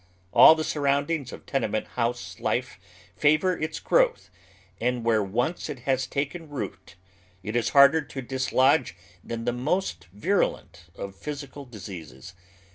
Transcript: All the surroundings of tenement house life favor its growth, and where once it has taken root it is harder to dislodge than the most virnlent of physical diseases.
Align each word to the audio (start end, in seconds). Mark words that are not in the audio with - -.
All 0.33 0.55
the 0.55 0.63
surroundings 0.63 1.31
of 1.31 1.45
tenement 1.45 1.89
house 1.89 2.39
life 2.39 2.79
favor 3.15 3.55
its 3.55 3.79
growth, 3.79 4.31
and 4.79 5.05
where 5.05 5.21
once 5.21 5.69
it 5.69 5.81
has 5.81 6.07
taken 6.07 6.49
root 6.49 6.95
it 7.43 7.55
is 7.55 7.69
harder 7.69 8.01
to 8.01 8.21
dislodge 8.23 8.95
than 9.23 9.45
the 9.45 9.53
most 9.53 10.07
virnlent 10.11 10.87
of 10.95 11.15
physical 11.15 11.65
diseases. 11.65 12.33